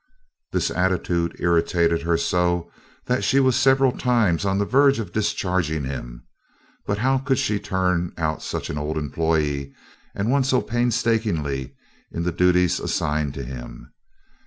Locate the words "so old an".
8.41-9.03